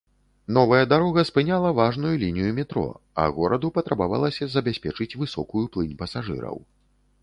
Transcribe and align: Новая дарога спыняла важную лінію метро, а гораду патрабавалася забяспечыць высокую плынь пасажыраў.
Новая 0.55 0.85
дарога 0.93 1.23
спыняла 1.29 1.73
важную 1.81 2.15
лінію 2.23 2.55
метро, 2.61 2.87
а 3.21 3.29
гораду 3.37 3.73
патрабавалася 3.79 4.53
забяспечыць 4.59 5.13
высокую 5.25 5.65
плынь 5.75 5.97
пасажыраў. 6.03 6.57